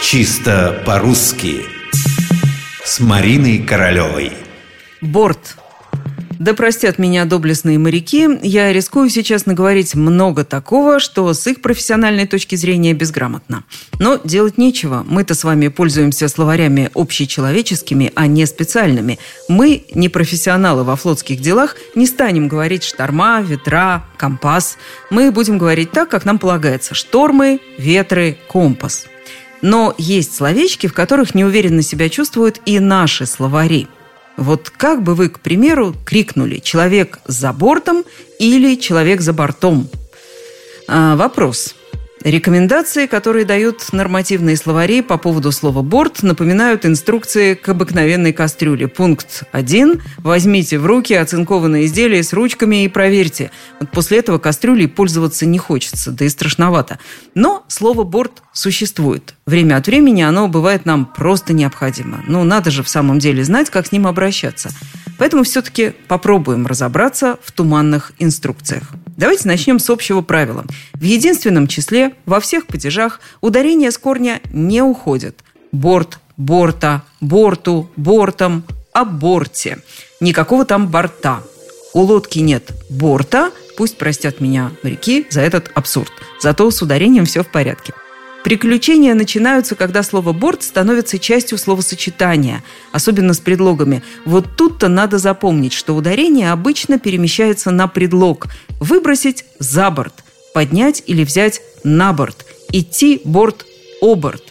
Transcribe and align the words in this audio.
Чисто 0.00 0.80
по-русски 0.86 1.64
С 2.84 3.00
Мариной 3.00 3.58
Королевой 3.58 4.32
Борт 5.00 5.56
да 6.38 6.54
простят 6.54 6.98
меня 7.00 7.24
доблестные 7.24 7.80
моряки, 7.80 8.28
я 8.42 8.72
рискую 8.72 9.10
сейчас 9.10 9.46
наговорить 9.46 9.96
много 9.96 10.44
такого, 10.44 11.00
что 11.00 11.34
с 11.34 11.44
их 11.48 11.60
профессиональной 11.60 12.28
точки 12.28 12.54
зрения 12.54 12.94
безграмотно. 12.94 13.64
Но 13.98 14.20
делать 14.22 14.56
нечего. 14.56 15.04
Мы-то 15.08 15.34
с 15.34 15.42
вами 15.42 15.66
пользуемся 15.66 16.28
словарями 16.28 16.92
общечеловеческими, 16.94 18.12
а 18.14 18.28
не 18.28 18.46
специальными. 18.46 19.18
Мы, 19.48 19.84
не 19.94 20.08
профессионалы 20.08 20.84
во 20.84 20.94
флотских 20.94 21.40
делах, 21.40 21.74
не 21.96 22.06
станем 22.06 22.46
говорить 22.46 22.84
шторма, 22.84 23.42
ветра, 23.42 24.04
компас. 24.16 24.78
Мы 25.10 25.32
будем 25.32 25.58
говорить 25.58 25.90
так, 25.90 26.08
как 26.08 26.24
нам 26.24 26.38
полагается. 26.38 26.94
Штормы, 26.94 27.58
ветры, 27.78 28.38
компас. 28.46 29.06
Но 29.62 29.94
есть 29.98 30.34
словечки, 30.34 30.86
в 30.86 30.94
которых 30.94 31.34
неуверенно 31.34 31.82
себя 31.82 32.08
чувствуют 32.08 32.60
и 32.66 32.78
наши 32.78 33.26
словари– 33.26 33.88
вот 34.38 34.70
как 34.70 35.02
бы 35.02 35.16
вы, 35.16 35.30
к 35.30 35.40
примеру, 35.40 35.96
крикнули 36.06 36.58
«человек 36.58 37.18
за 37.26 37.52
бортом» 37.52 38.04
или 38.38 38.76
«человек 38.76 39.20
за 39.20 39.32
бортом»? 39.32 39.88
А, 40.86 41.16
вопрос. 41.16 41.74
Рекомендации, 42.30 43.06
которые 43.06 43.46
дают 43.46 43.90
нормативные 43.92 44.58
словари 44.58 45.00
по 45.00 45.16
поводу 45.16 45.50
слова 45.50 45.80
«борт», 45.80 46.22
напоминают 46.22 46.84
инструкции 46.84 47.54
к 47.54 47.66
обыкновенной 47.70 48.34
кастрюле. 48.34 48.86
Пункт 48.86 49.44
1. 49.52 50.02
Возьмите 50.18 50.78
в 50.78 50.84
руки 50.84 51.14
оцинкованное 51.14 51.86
изделие 51.86 52.22
с 52.22 52.34
ручками 52.34 52.84
и 52.84 52.88
проверьте. 52.88 53.50
Вот 53.80 53.90
после 53.92 54.18
этого 54.18 54.36
кастрюлей 54.36 54.88
пользоваться 54.88 55.46
не 55.46 55.56
хочется, 55.56 56.10
да 56.10 56.26
и 56.26 56.28
страшновато. 56.28 56.98
Но 57.34 57.64
слово 57.66 58.04
«борт» 58.04 58.42
существует. 58.52 59.34
Время 59.46 59.76
от 59.76 59.86
времени 59.86 60.20
оно 60.20 60.48
бывает 60.48 60.84
нам 60.84 61.06
просто 61.06 61.54
необходимо. 61.54 62.22
Ну, 62.26 62.44
надо 62.44 62.70
же 62.70 62.82
в 62.82 62.90
самом 62.90 63.20
деле 63.20 63.42
знать, 63.42 63.70
как 63.70 63.86
с 63.86 63.92
ним 63.92 64.06
обращаться. 64.06 64.68
Поэтому 65.16 65.44
все-таки 65.44 65.94
попробуем 66.08 66.66
разобраться 66.66 67.38
в 67.42 67.52
туманных 67.52 68.12
инструкциях. 68.18 68.92
Давайте 69.18 69.48
начнем 69.48 69.80
с 69.80 69.90
общего 69.90 70.22
правила. 70.22 70.64
В 70.94 71.02
единственном 71.02 71.66
числе 71.66 72.14
во 72.24 72.38
всех 72.38 72.68
падежах 72.68 73.20
ударение 73.40 73.90
с 73.90 73.98
корня 73.98 74.40
не 74.52 74.80
уходит. 74.80 75.40
Борт, 75.72 76.20
борта, 76.36 77.02
борту, 77.20 77.90
бортом, 77.96 78.62
о 78.92 79.04
борте. 79.04 79.78
Никакого 80.20 80.64
там 80.64 80.86
борта. 80.86 81.42
У 81.94 82.02
лодки 82.02 82.38
нет 82.38 82.70
борта, 82.90 83.50
пусть 83.76 83.98
простят 83.98 84.40
меня 84.40 84.70
моряки 84.84 85.26
за 85.30 85.40
этот 85.40 85.72
абсурд. 85.74 86.12
Зато 86.40 86.70
с 86.70 86.80
ударением 86.80 87.24
все 87.24 87.42
в 87.42 87.48
порядке. 87.48 87.94
Приключения 88.48 89.12
начинаются, 89.12 89.74
когда 89.74 90.02
слово 90.02 90.32
«борт» 90.32 90.62
становится 90.62 91.18
частью 91.18 91.58
словосочетания, 91.58 92.64
особенно 92.92 93.34
с 93.34 93.40
предлогами. 93.40 94.02
Вот 94.24 94.56
тут-то 94.56 94.88
надо 94.88 95.18
запомнить, 95.18 95.74
что 95.74 95.94
ударение 95.94 96.50
обычно 96.50 96.98
перемещается 96.98 97.70
на 97.70 97.88
предлог. 97.88 98.46
Выбросить 98.80 99.44
за 99.58 99.90
борт, 99.90 100.24
поднять 100.54 101.02
или 101.04 101.24
взять 101.24 101.60
на 101.84 102.14
борт, 102.14 102.46
идти 102.72 103.20
борт-оборт. 103.22 104.44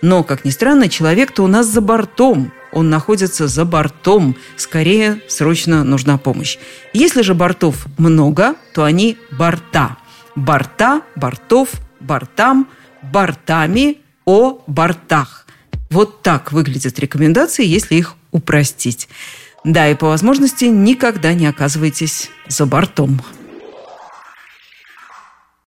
Но, 0.00 0.24
как 0.24 0.46
ни 0.46 0.50
странно, 0.50 0.88
человек-то 0.88 1.42
у 1.42 1.46
нас 1.46 1.66
за 1.66 1.82
бортом, 1.82 2.54
он 2.72 2.88
находится 2.88 3.48
за 3.48 3.66
бортом. 3.66 4.34
Скорее, 4.56 5.20
срочно 5.28 5.84
нужна 5.84 6.16
помощь. 6.16 6.56
Если 6.94 7.20
же 7.20 7.34
бортов 7.34 7.84
много, 7.98 8.54
то 8.72 8.84
они 8.84 9.18
борта. 9.30 9.98
Борта, 10.36 11.02
бортов, 11.16 11.68
бортам– 12.00 12.66
бортами 13.02 13.98
о 14.24 14.62
бортах. 14.66 15.46
Вот 15.90 16.22
так 16.22 16.52
выглядят 16.52 16.98
рекомендации, 16.98 17.64
если 17.66 17.96
их 17.96 18.14
упростить. 18.30 19.08
Да, 19.64 19.88
и 19.88 19.94
по 19.94 20.06
возможности 20.06 20.64
никогда 20.64 21.34
не 21.34 21.46
оказывайтесь 21.46 22.30
за 22.48 22.66
бортом. 22.66 23.20